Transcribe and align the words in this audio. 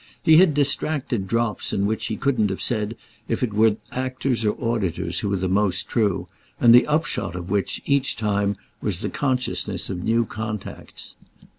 He 0.23 0.37
had 0.37 0.55
distracted 0.55 1.27
drops 1.27 1.71
in 1.71 1.85
which 1.85 2.07
he 2.07 2.17
couldn't 2.17 2.49
have 2.49 2.59
said 2.59 2.95
if 3.27 3.43
it 3.43 3.53
were 3.53 3.77
actors 3.91 4.43
or 4.43 4.59
auditors 4.59 5.19
who 5.19 5.29
were 5.29 5.37
most 5.47 5.87
true, 5.87 6.25
and 6.59 6.73
the 6.73 6.87
upshot 6.87 7.35
of 7.35 7.51
which, 7.51 7.83
each 7.85 8.15
time, 8.15 8.55
was 8.81 9.01
the 9.01 9.09
consciousness 9.11 9.91
of 9.91 10.03
new 10.03 10.25
contacts. 10.25 11.13